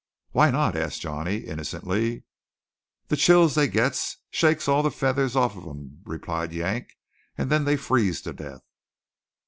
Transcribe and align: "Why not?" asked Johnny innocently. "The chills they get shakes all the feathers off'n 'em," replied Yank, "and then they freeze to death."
"Why 0.31 0.49
not?" 0.49 0.75
asked 0.75 1.01
Johnny 1.01 1.35
innocently. 1.45 2.23
"The 3.09 3.15
chills 3.15 3.53
they 3.53 3.67
get 3.67 3.95
shakes 4.31 4.67
all 4.67 4.81
the 4.81 4.89
feathers 4.89 5.35
off'n 5.35 5.61
'em," 5.69 6.01
replied 6.07 6.53
Yank, 6.53 6.97
"and 7.37 7.51
then 7.51 7.65
they 7.65 7.77
freeze 7.77 8.19
to 8.23 8.33
death." 8.33 8.63